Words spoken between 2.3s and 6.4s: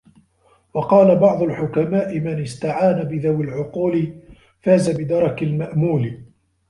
اسْتَعَانَ بِذَوِي الْعُقُولِ فَازَ بِدَرَكِ الْمَأْمُولِ